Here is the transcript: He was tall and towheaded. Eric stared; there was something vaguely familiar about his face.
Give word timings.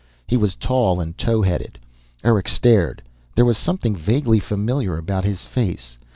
He 0.25 0.35
was 0.35 0.55
tall 0.55 0.99
and 0.99 1.15
towheaded. 1.15 1.77
Eric 2.23 2.47
stared; 2.47 3.03
there 3.35 3.45
was 3.45 3.55
something 3.55 3.95
vaguely 3.95 4.39
familiar 4.39 4.97
about 4.97 5.25
his 5.25 5.43
face. 5.43 5.99